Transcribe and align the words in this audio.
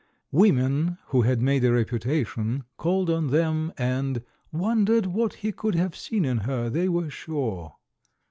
Women 0.31 0.97
who 1.09 1.21
had 1.21 1.43
made 1.43 1.63
a 1.63 1.71
reputation 1.71 2.63
called 2.75 3.07
on 3.11 3.27
them, 3.27 3.71
and 3.77 4.23
* 4.37 4.51
'wondered 4.51 5.05
what 5.05 5.35
he 5.45 5.51
could 5.51 5.75
have 5.75 5.95
seen 5.95 6.25
in 6.25 6.37
her, 6.39 6.71
they 6.71 6.89
were 6.89 7.11
sure!" 7.11 7.75